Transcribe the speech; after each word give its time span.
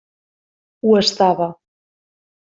Ho 0.87 0.95
estava. 1.01 1.49